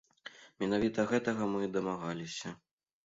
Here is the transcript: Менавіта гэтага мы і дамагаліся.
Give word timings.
Менавіта 0.63 1.05
гэтага 1.13 1.51
мы 1.53 1.59
і 1.67 1.71
дамагаліся. 1.77 2.55